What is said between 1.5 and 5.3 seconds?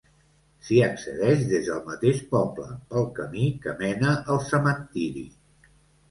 del mateix poble, pel camí que mena al cementiri.